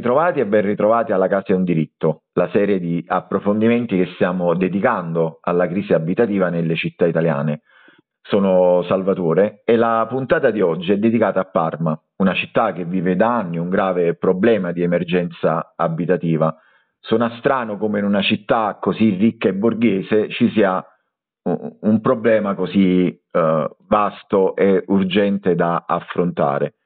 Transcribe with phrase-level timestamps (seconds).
[0.00, 4.54] Ritrovati e ben ritrovati alla Casa è un diritto, la serie di approfondimenti che stiamo
[4.54, 7.60] dedicando alla crisi abitativa nelle città italiane.
[8.22, 13.14] Sono Salvatore e la puntata di oggi è dedicata a Parma, una città che vive
[13.14, 16.56] da anni un grave problema di emergenza abitativa.
[16.98, 20.82] Suona strano come in una città così ricca e borghese ci sia
[21.42, 26.76] un problema così uh, vasto e urgente da affrontare.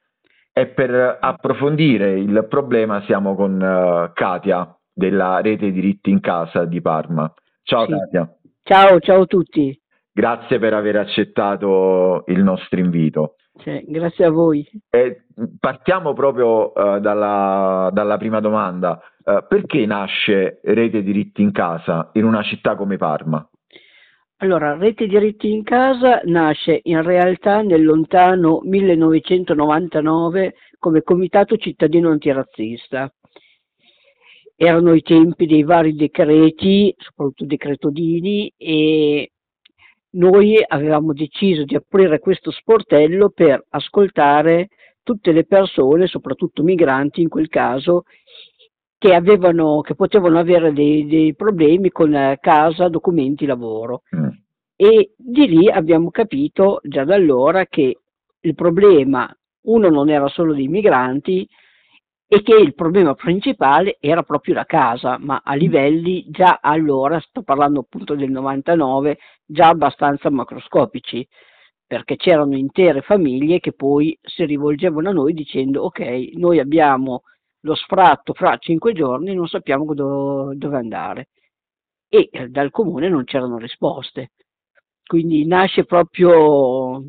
[0.57, 6.79] E per approfondire il problema siamo con uh, Katia della rete diritti in casa di
[6.79, 7.29] Parma.
[7.61, 7.91] Ciao sì.
[7.91, 8.33] Katia.
[8.63, 9.77] Ciao, ciao a tutti.
[10.13, 13.35] Grazie per aver accettato il nostro invito.
[13.57, 14.65] Sì, grazie a voi.
[14.89, 15.25] E
[15.59, 18.97] partiamo proprio uh, dalla, dalla, prima domanda.
[19.25, 23.45] Uh, perché nasce Rete Diritti in Casa in una città come Parma?
[24.39, 33.09] Allora, Rete Diritti in Casa nasce in realtà nel lontano 1999 come Comitato Cittadino Antirazzista.
[34.57, 39.31] Erano i tempi dei vari decreti, soprattutto decreto Dini, e
[40.15, 44.67] noi avevamo deciso di aprire questo sportello per ascoltare
[45.01, 48.03] tutte le persone, soprattutto migranti in quel caso,
[48.97, 54.01] che, avevano, che potevano avere dei, dei, problemi con casa, documenti, lavoro.
[54.15, 54.24] Mm.
[54.77, 57.99] E di lì abbiamo capito già da allora che
[58.41, 59.33] il problema,
[59.67, 61.47] uno non era solo dei migranti,
[62.27, 67.43] e che il problema principale era proprio la casa, ma a livelli già allora, sto
[67.43, 71.25] parlando appunto del 99, già abbastanza macroscopici,
[71.85, 77.21] perché c'erano intere famiglie che poi si rivolgevano a noi dicendo ok, noi abbiamo
[77.61, 81.29] lo sfratto fra cinque giorni non sappiamo do, dove andare.
[82.07, 84.31] E eh, dal comune non c'erano risposte.
[85.05, 87.03] Quindi nasce proprio,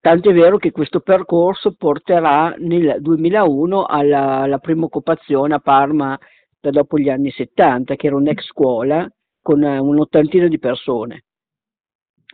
[0.00, 6.18] tanto è vero che questo percorso porterà nel 2001 alla, alla prima occupazione a Parma
[6.60, 11.24] dopo gli anni 70, che era un'ex scuola con eh, un'ottantina di persone.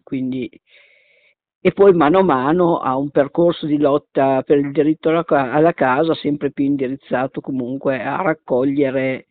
[0.02, 0.50] Quindi
[1.66, 6.14] e poi mano a mano ha un percorso di lotta per il diritto alla casa
[6.14, 9.28] sempre più indirizzato comunque a raccogliere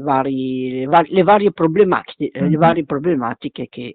[0.00, 2.50] vari, le, vari, le, varie mm-hmm.
[2.50, 3.94] le, varie problematiche, che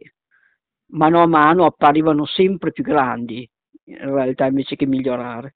[0.91, 3.49] mano a mano apparivano sempre più grandi
[3.85, 5.55] in realtà invece che migliorare.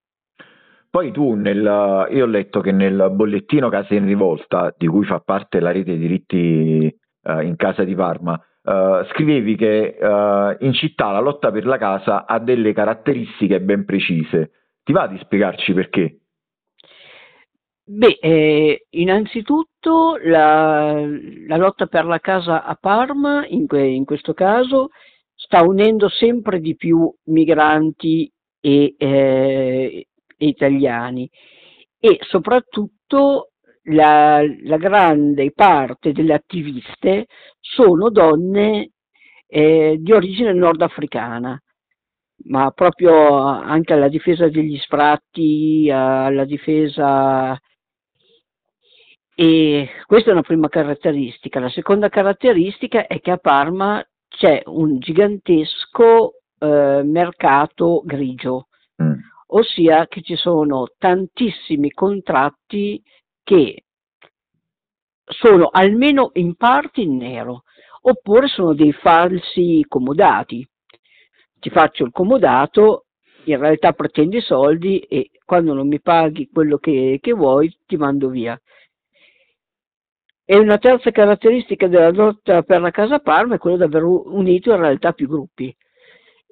[0.90, 5.20] Poi tu, nel, io ho letto che nel bollettino Case in Rivolta, di cui fa
[5.20, 6.90] parte la rete diritti
[7.24, 11.78] uh, in casa di Parma, Uh, scrivevi che uh, in città la lotta per la
[11.78, 14.72] casa ha delle caratteristiche ben precise.
[14.82, 16.22] Ti va di spiegarci perché?
[17.88, 21.06] Beh, eh, innanzitutto la,
[21.48, 24.90] la, lotta per la casa a Parma, in, que, in, questo caso,
[25.36, 31.30] sta unendo sempre di più migranti e, eh, e italiani.
[32.00, 33.52] E soprattutto
[33.84, 37.28] la, la grande parte delle attiviste
[37.60, 38.94] sono donne
[39.48, 41.62] eh, di origine nordafricana,
[42.46, 47.56] ma proprio anche alla difesa degli sfratti, alla difesa...
[49.38, 51.60] E questa è una prima caratteristica.
[51.60, 58.68] La seconda caratteristica è che a Parma c'è un gigantesco eh, mercato grigio,
[59.04, 59.14] mm.
[59.48, 63.04] ossia che ci sono tantissimi contratti
[63.44, 63.84] che
[65.26, 67.64] sono almeno in parte in nero,
[68.04, 70.66] oppure sono dei falsi comodati.
[71.60, 73.08] Ti faccio il comodato,
[73.46, 78.30] in realtà pretendi soldi e quando non mi paghi quello che, che vuoi ti mando
[78.30, 78.58] via.
[80.48, 84.72] E una terza caratteristica della lotta per la Casa Parma è quella di aver unito
[84.72, 85.76] in realtà più gruppi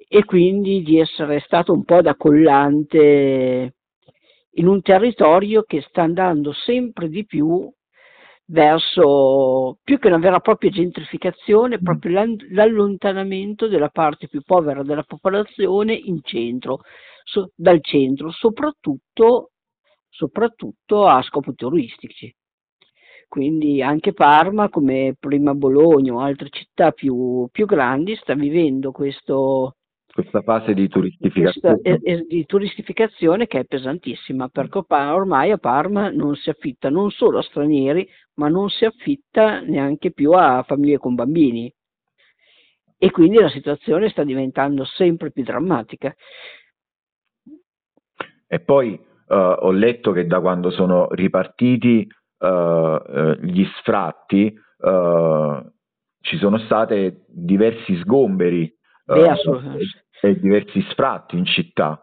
[0.08, 3.74] e quindi di essere stato un po' da collante
[4.56, 7.72] in un territorio che sta andando sempre di più
[8.46, 11.82] verso più che una vera e propria gentrificazione, mm.
[11.82, 16.80] proprio l'allontanamento della parte più povera della popolazione in centro,
[17.22, 19.52] so, dal centro, soprattutto,
[20.08, 22.34] soprattutto a scopi turistici.
[23.28, 29.76] Quindi anche Parma, come prima Bologna o altre città più, più grandi, sta vivendo questo,
[30.14, 31.80] questa fase di turistificazione.
[31.80, 37.10] Questa, eh, di turistificazione che è pesantissima, perché ormai a Parma non si affitta non
[37.10, 41.72] solo a stranieri, ma non si affitta neanche più a famiglie con bambini.
[42.96, 46.14] E quindi la situazione sta diventando sempre più drammatica.
[48.46, 52.06] E poi uh, ho letto che da quando sono ripartiti
[53.40, 54.54] gli sfratti
[56.20, 58.72] ci sono stati diversi sgomberi
[59.06, 62.00] Beh, assolutamente e diversi sfratti in città.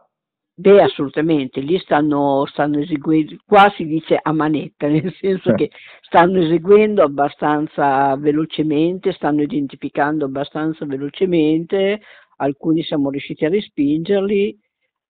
[0.54, 5.72] Beh, assolutamente, lì stanno, stanno eseguendo, qua si dice a manetta, nel senso che
[6.02, 12.02] stanno eseguendo abbastanza velocemente, stanno identificando abbastanza velocemente,
[12.38, 14.56] alcuni siamo riusciti a respingerli,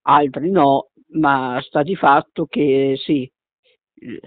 [0.04, 3.30] altri no, ma sta di fatto che sì,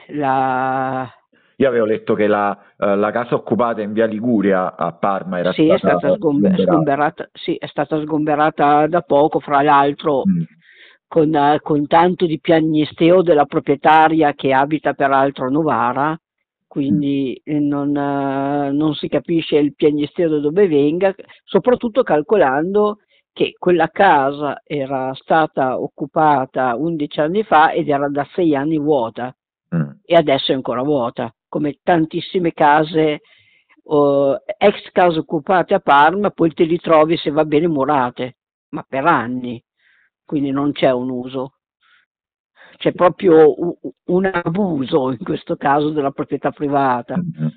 [0.08, 1.10] la,
[1.56, 5.52] io avevo letto che la, uh, la, casa occupata in via Liguria a Parma era
[5.52, 7.28] sì, stata, è stata sgomber- sgomberata.
[7.32, 10.42] Sì, è stata sgomberata da poco, fra l'altro mm.
[11.06, 16.18] con, con, tanto di piagnisteo della proprietaria che abita peraltro a Novara,
[16.66, 17.66] quindi mm.
[17.68, 22.98] non, non, si capisce il piagnisteo da dove venga, soprattutto calcolando
[23.32, 29.34] che quella casa era stata occupata 11 anni fa ed era da 6 anni vuota
[29.74, 29.90] mm.
[30.04, 33.20] e adesso è ancora vuota come tantissime case,
[33.84, 38.38] uh, ex case occupate a Parma, poi te li trovi se va bene murate,
[38.70, 39.62] ma per anni,
[40.24, 41.58] quindi non c'è un uso.
[42.76, 43.72] C'è proprio un,
[44.06, 47.16] un abuso in questo caso della proprietà privata.
[47.16, 47.48] Mm-hmm.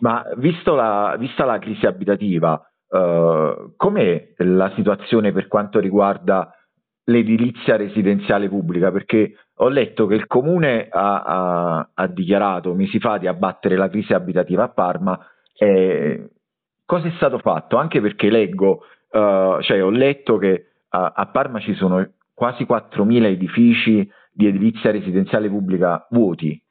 [0.00, 0.24] Ma
[0.64, 6.50] la, vista la crisi abitativa, uh, com'è la situazione per quanto riguarda
[7.06, 8.92] l'edilizia residenziale pubblica?
[8.92, 13.88] Perché ho letto che il comune ha, ha, ha, dichiarato mesi fa di abbattere la
[13.88, 15.18] crisi abitativa a Parma.
[15.54, 16.30] Eh,
[16.84, 17.76] cosa è stato fatto?
[17.76, 23.24] Anche perché leggo, uh, cioè ho letto che a, a Parma ci sono quasi 4.000
[23.24, 26.62] edifici di edilizia residenziale pubblica vuoti.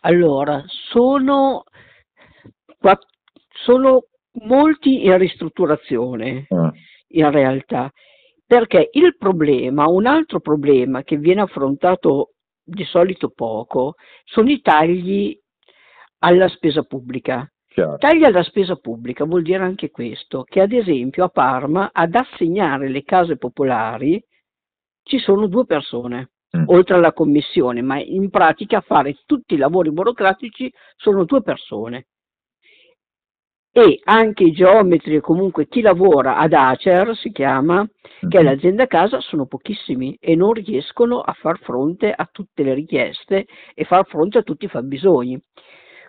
[0.00, 1.64] Allora, sono,
[3.50, 4.04] sono
[4.44, 6.72] molti in ristrutturazione ah.
[7.08, 7.90] in realtà
[8.46, 13.94] perché il problema, un altro problema che viene affrontato di solito poco,
[14.24, 15.36] sono i tagli
[16.18, 17.50] alla spesa pubblica.
[17.66, 17.98] Chiaro.
[17.98, 22.88] Tagli alla spesa pubblica vuol dire anche questo, che ad esempio a Parma ad assegnare
[22.88, 24.22] le case popolari
[25.02, 26.64] ci sono due persone, mm.
[26.66, 32.06] oltre alla commissione, ma in pratica a fare tutti i lavori burocratici sono due persone
[33.78, 37.86] e anche i geometri e comunque chi lavora ad Acer si chiama,
[38.26, 38.48] che è mhm.
[38.48, 43.44] l'azienda casa, sono pochissimi e non riescono a far fronte a tutte le richieste
[43.74, 45.38] e far fronte a tutti i fabbisogni.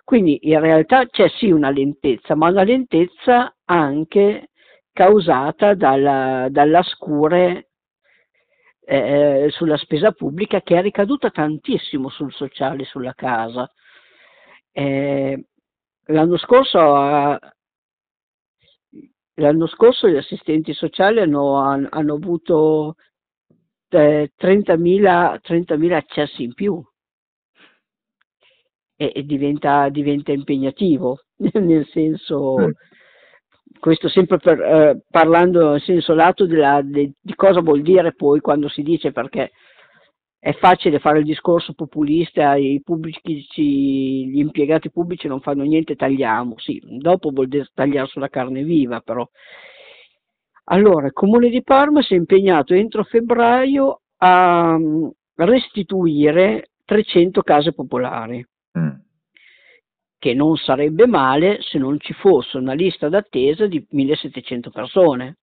[0.02, 4.48] Quindi in realtà c'è sì una lentezza, ma una lentezza anche
[4.90, 7.68] causata dalla, dalla scure
[8.86, 13.70] eh, sulla spesa pubblica che è ricaduta tantissimo sul sociale, sulla casa.
[14.72, 15.44] Eh,
[16.06, 17.36] l'anno scorso
[19.38, 22.96] L'anno scorso gli assistenti sociali hanno, hanno avuto
[23.90, 26.82] eh, 30.000, 30.000 accessi in più
[28.96, 31.20] e, e diventa, diventa, impegnativo,
[31.54, 32.70] nel senso, mm.
[33.78, 38.40] questo sempre per, eh, parlando nel senso lato della, de, di cosa vuol dire poi
[38.40, 39.52] quando si dice perché
[40.48, 43.44] è facile fare il discorso populista, i pubblici,
[44.30, 49.00] gli impiegati pubblici non fanno niente, tagliamo, sì, dopo vuol dire tagliare sulla carne viva
[49.00, 49.28] però.
[50.70, 57.74] Allora, il Comune di Parma si è impegnato entro febbraio a mm, restituire 300 case
[57.74, 58.42] popolari,
[58.78, 58.88] mm.
[60.18, 65.36] che non sarebbe male se non ci fosse una lista d'attesa di 1700 persone.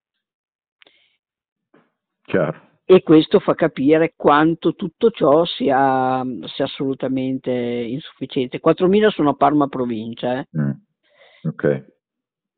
[2.23, 8.61] Chiaro e questo fa capire quanto tutto ciò sia, sia assolutamente insufficiente.
[8.63, 10.39] 4.000 sono a Parma provincia.
[10.39, 10.47] Eh.
[10.55, 10.71] Mm.
[11.49, 11.83] Okay.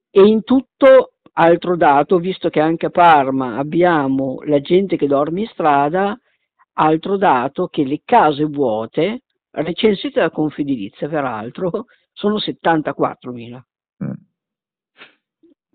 [0.09, 5.41] E in tutto, altro dato, visto che anche a Parma abbiamo la gente che dorme
[5.41, 6.19] in strada,
[6.73, 13.61] altro dato che le case vuote, recensite da Confedilizia peraltro, sono 74.000.
[14.03, 14.11] Mm.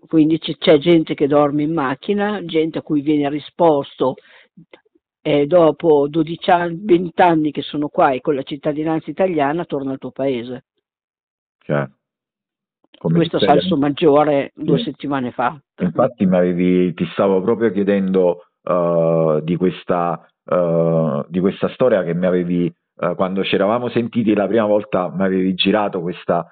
[0.05, 4.15] Quindi c'è gente che dorme in macchina, gente a cui viene risposto
[5.25, 9.91] e dopo 12 anni, 20 anni che sono qua e con la cittadinanza italiana torno
[9.91, 10.65] al tuo paese.
[11.59, 11.91] Chiaro.
[12.97, 13.47] Come Questo sei...
[13.47, 14.83] salso maggiore due sì.
[14.83, 15.57] settimane fa.
[15.79, 22.25] Infatti avevi, ti stavo proprio chiedendo uh, di, questa, uh, di, questa, storia che mi
[22.25, 26.45] avevi, uh, quando ci eravamo sentiti la prima volta, mi avevi girato questa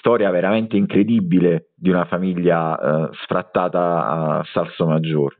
[0.00, 5.36] storia veramente incredibile di una famiglia sfrattata a Salso Maggiore.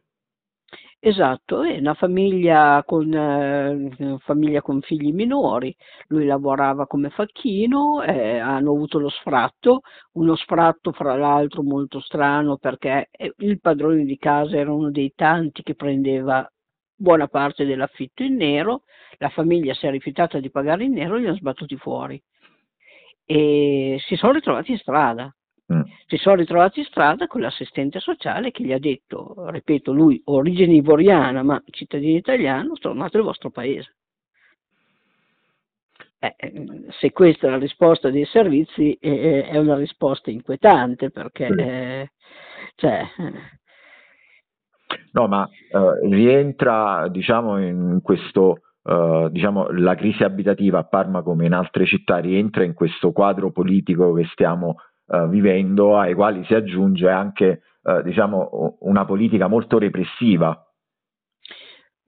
[1.01, 5.75] Esatto, è una famiglia con, eh, famiglia con figli minori,
[6.09, 9.83] lui lavorava come facchino, eh, hanno avuto lo sfratto,
[10.15, 15.13] uno sfratto fra l'altro molto strano perché eh, il padrone di casa era uno dei
[15.15, 16.45] tanti che prendeva
[16.97, 18.83] buona parte dell'affitto in nero,
[19.19, 22.21] la famiglia si è rifiutata di pagare in nero e li hanno sbattuti fuori.
[23.27, 25.33] E si sono ritrovati in strada
[25.73, 25.83] Mm.
[26.07, 30.75] Si sono ritrovati in strada con l'assistente sociale che gli ha detto, ripeto, lui origine
[30.75, 33.95] ivoriana ma cittadino italiano, tornate al vostro paese.
[36.21, 36.35] Eh,
[36.99, 42.11] se questa è la risposta dei servizi eh, è una risposta inquietante perché eh,
[42.75, 43.05] cioè,
[45.13, 51.47] No, ma eh, rientra diciamo in questo eh, diciamo la crisi abitativa a Parma come
[51.47, 54.88] in altre città rientra in questo quadro politico che stiamo eh,
[55.29, 60.69] vivendo ai quali si aggiunge anche eh, diciamo una politica molto repressiva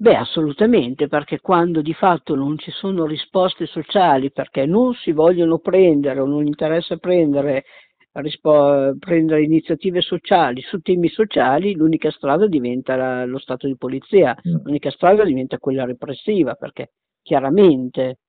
[0.01, 5.59] Beh, assolutamente, perché quando di fatto non ci sono risposte sociali, perché non si vogliono
[5.59, 7.65] prendere o non interessa prendere,
[8.13, 14.35] rispo- prendere iniziative sociali su temi sociali, l'unica strada diventa la, lo stato di polizia,
[14.35, 14.65] mm.
[14.65, 18.21] l'unica strada diventa quella repressiva, perché chiaramente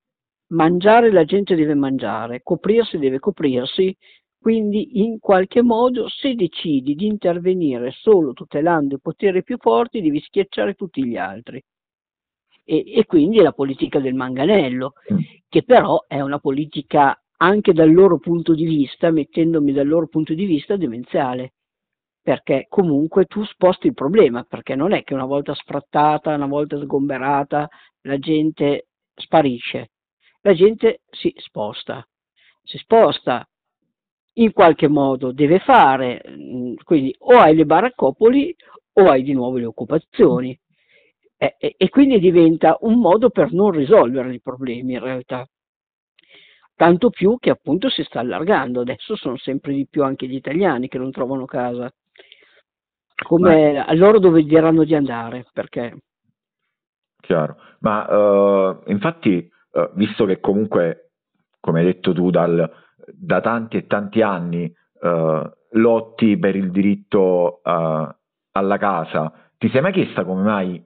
[0.48, 3.96] mangiare la gente deve mangiare, coprirsi deve coprirsi,
[4.42, 10.20] quindi in qualche modo se decidi di intervenire solo tutelando i poteri più forti devi
[10.20, 11.62] schiacciare tutti gli altri.
[12.64, 15.18] E, e quindi è la politica del manganello, mm.
[15.48, 20.34] che però è una politica anche dal loro punto di vista, mettendomi dal loro punto
[20.34, 21.52] di vista, demenziale.
[22.20, 26.80] Perché comunque tu sposti il problema, perché non è che una volta sfrattata, una volta
[26.80, 27.68] sgomberata,
[28.02, 29.90] la gente sparisce.
[30.40, 32.04] La gente si sposta.
[32.64, 33.46] Si sposta
[34.34, 38.54] in qualche modo deve fare, mm, quindi o hai le baraccopoli
[38.94, 40.58] o hai di nuovo le occupazioni.
[41.36, 45.46] E, e, e quindi diventa un modo per non risolvere i problemi in realtà.
[46.74, 50.88] Tanto più che appunto si sta allargando, adesso sono sempre di più anche gli italiani
[50.88, 51.92] che non trovano casa.
[53.24, 53.84] Come Ma...
[53.84, 55.96] a loro dove diranno di andare, perché...
[57.20, 61.12] Chiaro, ma uh, infatti, uh, visto che comunque,
[61.60, 62.68] come hai detto tu, dal,
[63.06, 68.14] da tanti e tanti anni uh, lotti per il diritto uh,
[68.52, 70.84] alla casa, ti sei mai chiesta come mai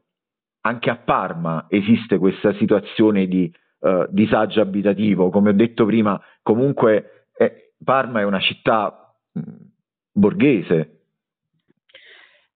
[0.66, 5.30] anche a Parma esiste questa situazione di uh, disagio abitativo?
[5.30, 9.40] Come ho detto prima, comunque eh, Parma è una città mh,
[10.12, 11.00] borghese,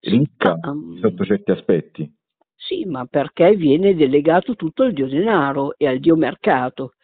[0.00, 2.12] ricca um, sotto certi aspetti.
[2.56, 6.94] Sì, ma perché viene delegato tutto al dio denaro e al dio mercato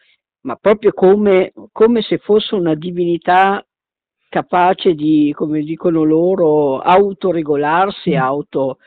[0.47, 3.61] ma proprio come, come se fosse una divinità
[4.29, 8.17] capace di, come dicono loro, autoregolarsi, mm.
[8.17, 8.77] auto,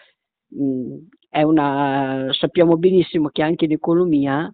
[0.49, 0.97] mh, mm,
[1.29, 4.51] è una, sappiamo benissimo che anche in economia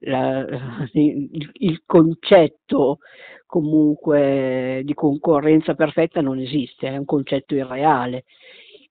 [0.00, 0.46] la,
[0.94, 3.00] il, il, concetto
[3.44, 8.24] comunque di concorrenza perfetta non esiste, è un concetto irreale.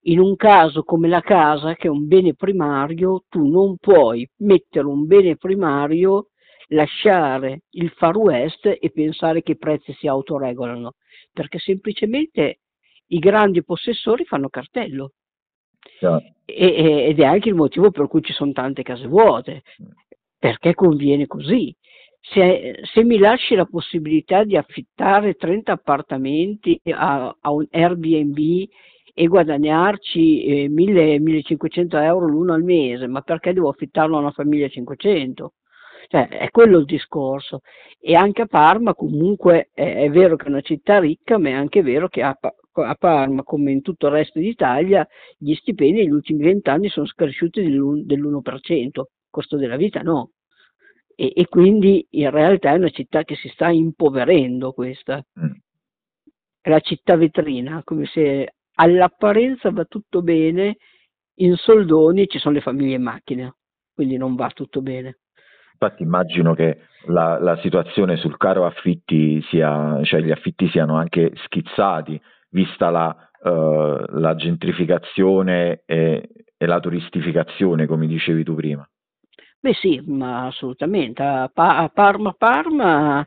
[0.01, 4.85] In un caso come la casa, che è un bene primario, tu non puoi mettere
[4.85, 6.27] un bene primario
[6.67, 10.95] lasciare il Far West e pensare che i prezzi si autoregolano,
[11.31, 12.59] perché semplicemente
[13.07, 15.13] i grandi possessori fanno cartello.
[15.99, 16.21] Yeah.
[16.45, 19.63] E, ed è anche il motivo per cui ci sono tante case vuote,
[20.37, 21.73] perché conviene così.
[22.19, 28.67] Se, se mi lasci la possibilità di affittare 30 appartamenti a, a un Airbnb
[29.13, 34.67] e guadagnarci eh, 1000-1500 euro l'uno al mese, ma perché devo affittarlo a una famiglia
[34.67, 35.53] 500?
[36.07, 37.61] Cioè, è quello il discorso.
[37.99, 41.53] E anche a Parma comunque è, è, vero che è una città ricca, ma è
[41.53, 46.11] anche vero che a, a Parma, come in tutto il resto d'Italia, gli stipendi negli
[46.11, 50.31] ultimi vent'anni sono cresciuti dell'1%, dell'1%, costo della vita no.
[51.15, 55.23] E, e, quindi in realtà è una città che si sta impoverendo questa.
[55.39, 55.51] Mm.
[56.61, 60.77] È la città vetrina, come se all'apparenza va tutto bene,
[61.39, 63.55] in soldoni ci sono le famiglie in macchina,
[63.93, 65.19] quindi non va tutto bene.
[65.79, 71.33] Infatti immagino che la, la, situazione sul caro affitti sia, cioè gli affitti siano anche
[71.45, 72.19] schizzati,
[72.49, 78.87] vista la, uh, la gentrificazione e, e, la turistificazione, come dicevi tu prima.
[79.59, 81.21] Beh sì, ma assolutamente.
[81.21, 83.25] A, pa- a Parma, Parma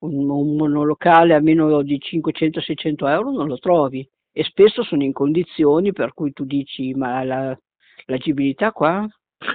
[0.00, 5.12] un, un monolocale a meno di 500-600 euro non lo trovi e spesso sono in
[5.12, 7.58] condizioni per cui tu dici ma la,
[8.06, 9.04] l'agibilità qua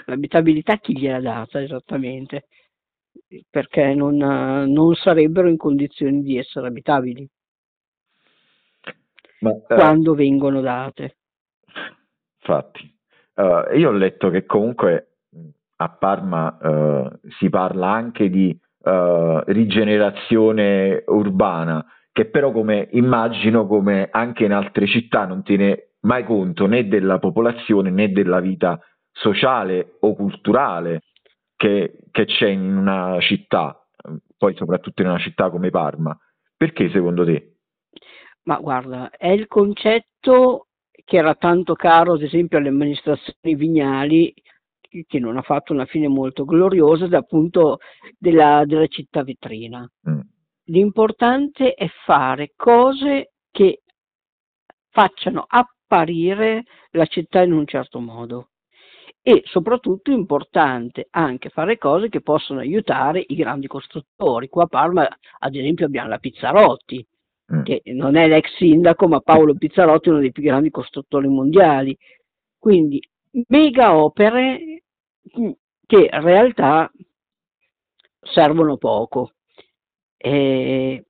[0.06, 2.46] L'abitabilità chi gliel'ha data esattamente?
[3.50, 7.30] Perché non, non sarebbero in condizioni di essere abitabili
[9.40, 11.18] Ma, uh, quando vengono date.
[12.40, 12.96] Infatti,
[13.36, 15.10] uh, io ho letto che comunque
[15.76, 24.44] a Parma uh, si parla anche di rigenerazione urbana, che però come immagino come anche
[24.44, 28.78] in altre città non tiene mai conto né della popolazione né della vita
[29.14, 31.04] sociale o culturale
[31.56, 33.88] che, che c'è in una città,
[34.38, 36.18] poi soprattutto in una città come Parma.
[36.58, 37.58] Perché secondo te?
[38.44, 40.68] Ma guarda, è il concetto
[41.06, 44.34] che era tanto caro, ad esempio, alle amministrazioni vignali,
[45.08, 47.80] che non ha fatto una fine molto gloriosa, dal punto
[48.18, 49.90] della, della città vetrina.
[50.10, 50.20] Mm.
[50.66, 53.82] L'importante è fare cose che
[54.90, 58.50] facciano apparire la città in un certo modo
[59.26, 64.50] e soprattutto importante anche fare cose che possono aiutare i grandi costruttori.
[64.50, 65.08] Qua a Parma
[65.40, 67.06] ad esempio abbiamo la Pizzarotti,
[67.54, 67.64] mm.
[67.64, 71.98] che non è l'ex sindaco, ma Paolo Pizzarotti è uno dei più grandi costruttori mondiali.
[72.60, 73.02] Quindi
[73.48, 74.84] mega opere
[75.86, 76.92] che in realtà
[78.20, 79.32] servono poco.
[80.18, 81.06] E,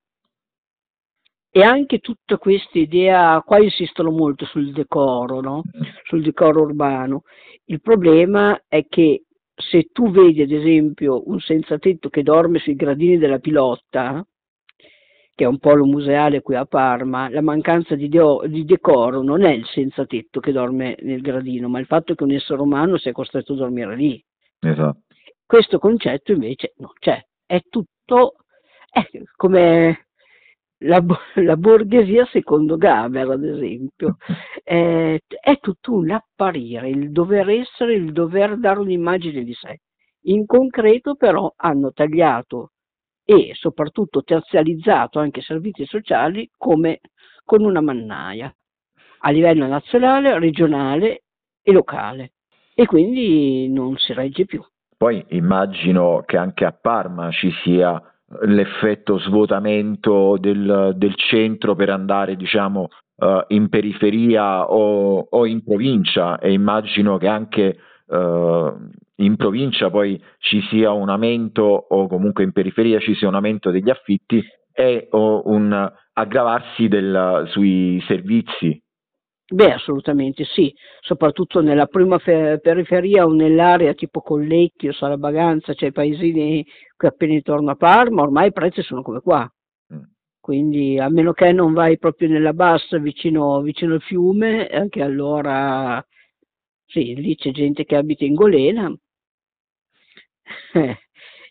[1.56, 5.62] e anche tutta questa idea, qua insistono molto sul decoro, no?
[6.06, 7.22] sul decoro urbano.
[7.66, 12.74] Il problema è che se tu vedi ad esempio un senza tetto che dorme sui
[12.74, 14.26] gradini della Pilotta,
[15.36, 19.44] che è un polo museale qui a Parma, la mancanza di, de- di decoro non
[19.44, 22.98] è il senza tetto che dorme nel gradino, ma il fatto che un essere umano
[22.98, 24.26] sia costretto a dormire lì.
[24.60, 25.02] Esatto.
[25.46, 28.38] Questo concetto invece non c'è, è tutto
[28.90, 30.08] è come
[30.84, 31.04] la,
[31.36, 34.18] la, borghesia secondo Gaber, ad esempio,
[34.64, 39.82] è, è tutto un apparire, il dover essere, il dover dare un'immagine di sé.
[40.26, 42.72] In concreto però hanno tagliato
[43.26, 47.00] e soprattutto terzializzato anche i servizi sociali come
[47.44, 48.54] con una mannaia
[49.26, 51.24] a livello nazionale, regionale
[51.62, 52.34] e locale
[52.74, 54.64] e quindi non si regge più.
[54.98, 58.02] Poi immagino che anche a Parma ci sia
[58.42, 66.40] l'effetto svuotamento del, del centro per andare diciamo uh, in periferia o, o, in provincia.
[66.40, 68.74] E immagino che anche uh,
[69.18, 73.72] in provincia poi ci sia un aumento o comunque in periferia ci sia un aumento
[73.72, 74.44] degli affitti
[74.76, 78.83] e un aggravarsi del, sui servizi
[79.46, 85.92] Beh, assolutamente sì, soprattutto nella prima fe- periferia o nell'area tipo Collecchio, Salabaganza, cioè i
[85.92, 89.48] paesini qui appena intorno a Parma, ormai i prezzi sono come qua.
[89.94, 90.02] Mm.
[90.40, 96.04] Quindi a meno che non vai proprio nella bassa vicino, vicino al fiume, anche allora
[96.86, 98.94] sì, lì c'è gente che abita in Golena.
[100.74, 100.98] Eh,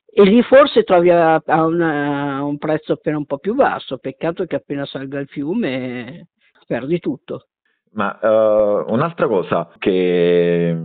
[0.06, 3.98] e lì forse trovi a, a, una, a un prezzo appena un po' più basso,
[3.98, 6.28] peccato che appena salga il fiume
[6.66, 7.48] perdi tutto.
[7.94, 10.76] Ma uh, un'altra cosa che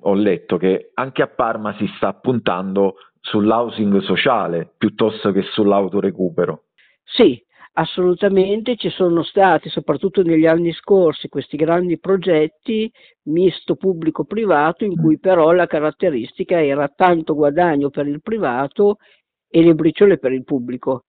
[0.00, 6.64] ho letto che anche a Parma si sta puntando sull'housing sociale piuttosto che sull'autorecupero.
[7.02, 7.42] Sì,
[7.74, 12.90] assolutamente ci sono stati, soprattutto negli anni scorsi, questi grandi progetti
[13.24, 18.96] misto pubblico-privato in cui però la caratteristica era tanto guadagno per il privato
[19.48, 21.04] e le briciole per il pubblico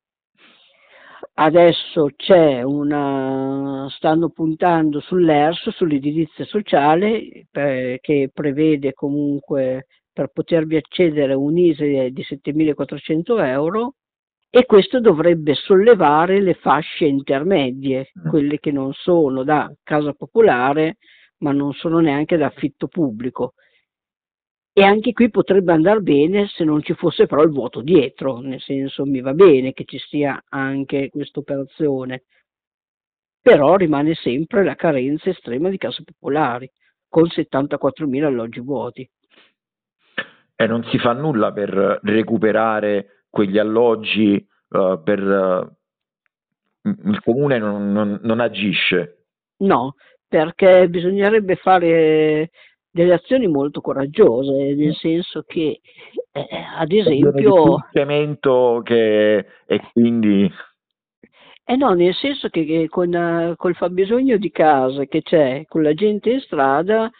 [1.36, 11.34] adesso c'è una, stanno puntando sull'ERS, sull'edilizia sociale, per, che prevede comunque per potervi accedere
[11.34, 13.96] un ISE di 7.400 euro
[14.50, 18.30] e questo dovrebbe sollevare le fasce intermedie, mm.
[18.30, 20.98] quelle che non sono da casa popolare
[21.40, 23.56] ma non sono neanche da affitto pubblico.
[24.78, 28.60] E anche qui potrebbe andare bene se non ci fosse però il vuoto dietro, nel
[28.60, 32.24] senso mi va bene che ci sia anche questa operazione,
[33.42, 36.70] però rimane sempre la carenza estrema di case popolari,
[37.08, 39.10] con 74.000 alloggi vuoti.
[40.58, 47.94] E non si fa nulla per recuperare quegli alloggi, uh, per, uh, il comune non,
[47.94, 49.28] non, non agisce?
[49.60, 49.96] No,
[50.28, 52.50] perché bisognerebbe fare
[52.96, 55.82] delle azioni molto coraggiose, nel senso che,
[56.32, 57.76] eh, ad esempio...
[57.76, 60.50] Incremento che e quindi...
[61.66, 65.84] Eh no, nel senso che, che con uh, col fabbisogno di case che c'è, con
[65.84, 67.12] la gente in strada,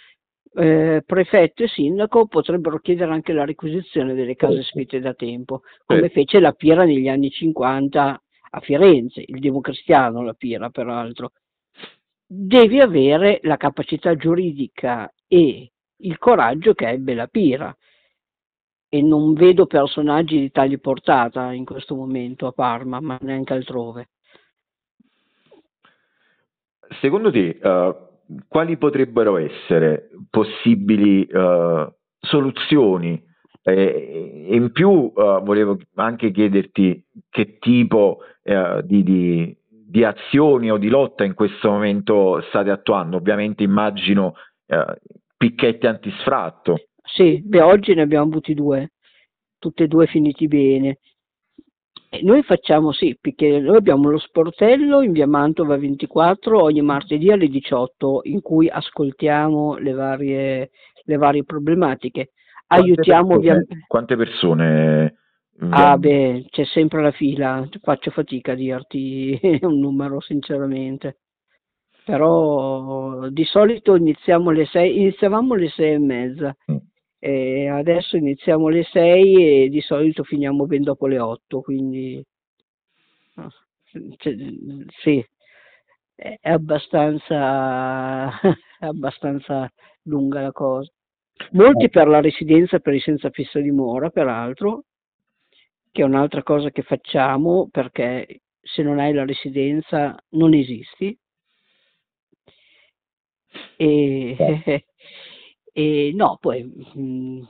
[0.54, 6.08] eh, prefetto e sindaco potrebbero chiedere anche la requisizione delle case scritte da tempo, come
[6.08, 11.32] fece la Pira negli anni 50 a Firenze, il democristiano la Pira peraltro.
[12.26, 17.76] Devi avere la capacità giuridica e il coraggio che ebbe la Pira.
[18.88, 24.10] E non vedo personaggi di tale portata in questo momento a Parma, ma neanche altrove.
[27.02, 27.96] Secondo te, uh,
[28.48, 33.22] quali potrebbero essere possibili uh, soluzioni?
[33.64, 38.20] E in più uh, volevo anche chiederti che tipo
[38.84, 43.18] di, di, di, azioni o di lotta in questo momento state attuando.
[43.18, 44.36] Ovviamente immagino
[45.38, 46.76] picchetti antisfratto.
[47.04, 48.94] Sì, beh, oggi ne abbiamo avuti due,
[49.60, 51.00] tutti e due finiti bene.
[52.10, 57.32] E noi facciamo sì, perché noi abbiamo lo sportello in via Mantova 24 ogni martedì
[57.32, 60.70] alle 18 in cui ascoltiamo le varie,
[61.04, 62.32] le varie problematiche.
[62.68, 63.84] Quante Aiutiamo persone, ovviamente.
[63.88, 65.16] quante persone
[65.70, 65.98] Ah, vengono?
[65.98, 71.20] beh, c'è sempre la fila, faccio fatica a dirti un numero sinceramente,
[72.06, 76.78] però di solito iniziamo alle 6, iniziavamo alle 6 e mezza, Mm.
[77.20, 82.24] e adesso iniziamo alle 6 e di solito finiamo ben dopo le 8, quindi
[84.18, 84.36] cioè,
[85.02, 85.26] sì,
[86.16, 89.70] è è abbastanza, è abbastanza
[90.04, 90.92] lunga la cosa.
[91.52, 94.84] Molti per la residenza per i senza fissa dimora, peraltro,
[95.92, 101.18] che è un'altra cosa che facciamo perché se non hai la residenza non esisti.
[103.78, 104.86] E,
[105.74, 107.44] e no, poi mh,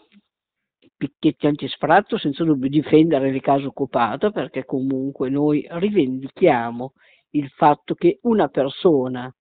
[0.98, 6.94] picchetti antisfratto senza dubbio difendere le case occupate perché comunque noi rivendichiamo
[7.32, 9.34] il fatto che una persona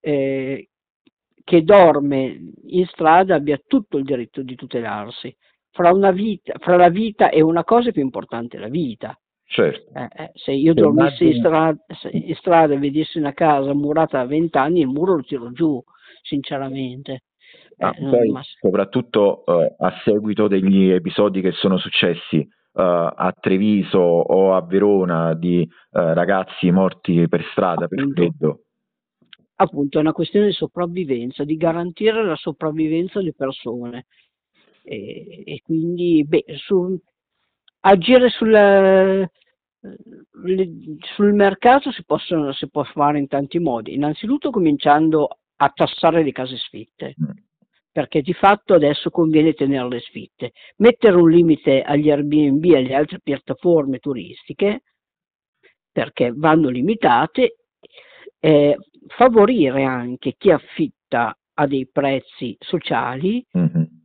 [0.00, 0.68] eh,
[1.42, 5.34] che dorme in strada abbia tutto il diritto di tutelarsi.
[5.70, 9.18] Fra, una vita, fra la vita e una cosa è più importante la vita.
[9.50, 9.98] Certo.
[9.98, 11.78] Eh, eh, se io Se dormissi in strada,
[12.12, 15.82] in strada e vedessi una casa murata da vent'anni, il muro lo tiro giù,
[16.22, 17.22] sinceramente.
[17.78, 22.46] ah, Eh, poi ma soprattutto eh, a seguito degli episodi che sono successi
[22.80, 28.60] a Treviso o a Verona di ragazzi morti per strada per appunto, freddo.
[29.56, 34.06] appunto è una questione di sopravvivenza, di garantire la sopravvivenza alle persone.
[34.84, 36.96] E, e quindi beh, su,
[37.80, 39.30] agire sulla, le-
[41.14, 43.94] sul mercato si, possono, si può fare in tanti modi.
[43.94, 47.30] Innanzitutto cominciando a tassare le case sfitte, Mm.
[47.92, 50.52] perché di fatto adesso conviene tenerle sfitte.
[50.76, 54.82] Mettere un limite agli Airbnb e alle altre piattaforme turistiche,
[55.90, 57.56] perché vanno limitate,
[58.38, 58.76] eh,
[59.08, 63.97] favorire anche chi affitta a dei prezzi sociali, Mhm.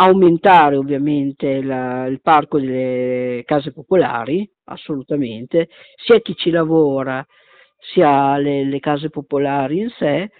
[0.00, 7.24] Aumentare ovviamente la- il parco delle case popolari, assolutamente, sia chi ci lavora,
[7.92, 10.30] sia le, le case popolari in sé,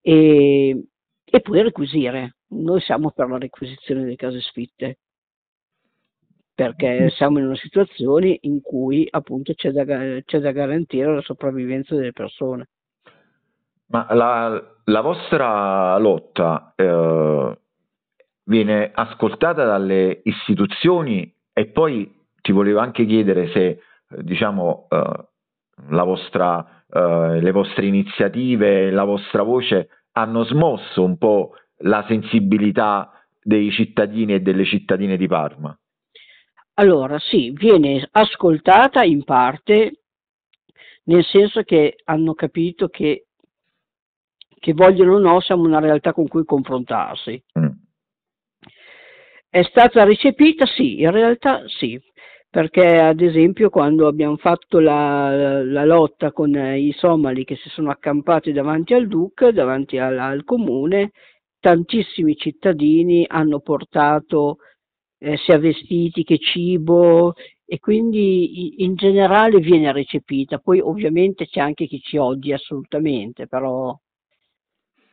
[0.00, 0.84] e,
[1.24, 2.36] e poi requisire.
[2.50, 4.98] Noi siamo per la requisizione delle case sfitte,
[6.54, 9.84] perché siamo in una situazione in cui appunto c'è da,
[10.24, 12.68] c'è da garantire la sopravvivenza delle persone.
[13.86, 17.58] Ma la, la vostra lotta eh,
[18.50, 23.80] viene ascoltata dalle istituzioni e poi ti volevo anche chiedere se, eh,
[24.22, 25.24] diciamo, eh,
[25.90, 33.12] la vostra, eh, le vostre iniziative, la vostra voce hanno smosso un po' la sensibilità
[33.40, 35.78] dei cittadini e delle cittadine di Parma.
[36.74, 40.00] Allora, sì, viene ascoltata in parte,
[41.04, 43.26] nel senso che hanno capito che,
[44.58, 47.42] che vogliono o no, siamo una realtà con cui confrontarsi.
[47.58, 47.69] Mm.
[49.52, 50.64] È stata recepita?
[50.64, 52.00] Sì, in realtà sì,
[52.48, 57.90] perché ad esempio quando abbiamo fatto la, la lotta con i somali che si sono
[57.90, 61.10] accampati davanti al DUC, davanti al, al comune,
[61.58, 64.58] tantissimi cittadini hanno portato
[65.18, 67.34] eh, sia vestiti che cibo
[67.64, 70.58] e quindi in generale viene recepita.
[70.58, 73.98] Poi ovviamente c'è anche chi ci odia assolutamente, però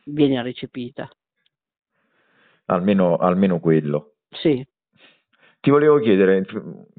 [0.04, 1.10] viene recepita.
[2.66, 4.12] Almeno, almeno quello.
[4.30, 4.66] Sì.
[5.60, 6.44] Ti volevo chiedere,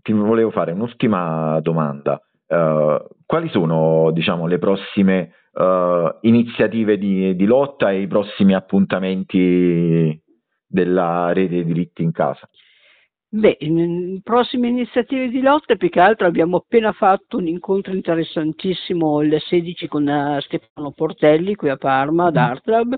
[0.01, 2.21] ti volevo fare un'ultima domanda.
[2.45, 10.21] Eh, quali sono, diciamo, le prossime eh, iniziative di, di lotta e i prossimi appuntamenti
[10.67, 12.47] della rete dei diritti in casa?
[13.31, 19.21] Beh, in prossime iniziative di lotta, più che altro abbiamo appena fatto un incontro interessantissimo
[19.21, 22.97] il 16 con eh, Stefano Portelli qui a Parma, ad Art Lab.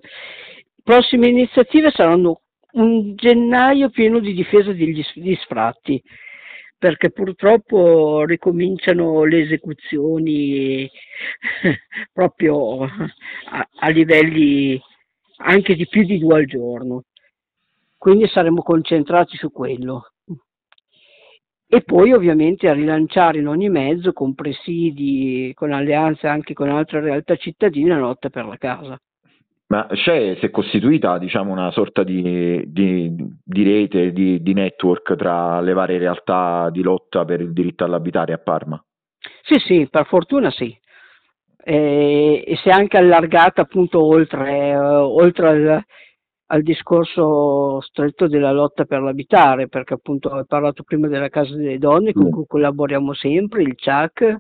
[0.82, 2.42] Prossime iniziative saranno
[2.74, 6.02] un gennaio pieno di difesa degli sfratti,
[6.78, 10.90] perché purtroppo ricominciano le esecuzioni
[12.12, 14.82] proprio a, a livelli
[15.38, 17.04] anche di più di due al giorno.
[17.98, 20.14] Quindi saremo concentrati su quello.
[21.74, 27.00] E poi ovviamente a rilanciare in ogni mezzo, con presidi, con alleanze anche con altre
[27.00, 29.00] realtà cittadine, la lotta per la casa.
[29.72, 35.16] Ma c'è, si è costituita, diciamo, una sorta di, di- di rete, di, di network
[35.16, 38.84] tra le varie realtà di lotta per il diritto all'abitare a Parma?
[39.44, 40.78] Sì, sì, per fortuna sì.
[41.64, 45.84] E, e si è anche allargata appunto oltre, eh, oltre al,
[46.48, 51.78] al discorso stretto della lotta per l'abitare, perché appunto ho parlato prima della Casa delle
[51.78, 52.32] Donne, con mm.
[52.32, 54.36] cui collaboriamo sempre, il CIAC,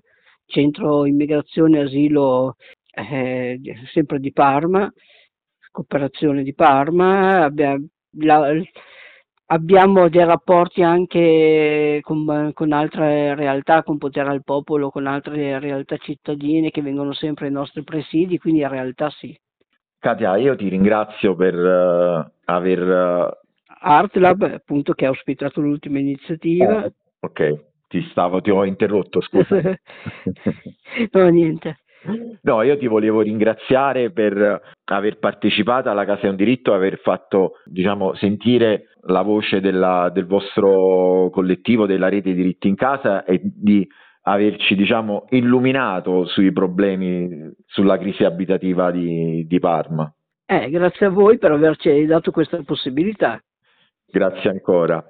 [0.45, 2.55] Centro Immigrazione e Asilo
[2.93, 3.57] eh,
[3.93, 4.91] sempre di Parma,
[5.71, 7.87] cooperazione di Parma, abbiamo,
[8.19, 8.53] la,
[9.47, 15.97] abbiamo dei rapporti anche con, con, altre realtà, con Potere al Popolo, con altre realtà
[15.97, 19.37] cittadine che vengono sempre ai nostri presidi, quindi in realtà sì.
[19.99, 22.81] Katia, io ti ringrazio per uh, aver...
[22.81, 23.39] Uh...
[23.83, 26.85] Artlab, appunto, che ha ospitato l'ultima iniziativa.
[26.85, 29.59] Eh, ok, ti stavo, ti ho interrotto, scusa.
[31.11, 31.79] no, niente.
[32.41, 37.53] No, io ti volevo ringraziare per aver partecipato alla Casa è un diritto, aver fatto,
[37.65, 43.87] diciamo, sentire la voce della, del vostro collettivo della rete diritti in casa e di
[44.23, 50.11] averci diciamo, illuminato sui problemi, sulla crisi abitativa di, di Parma.
[50.45, 53.41] Eh, grazie a voi per averci dato questa possibilità.
[54.11, 55.03] Grazie ancora.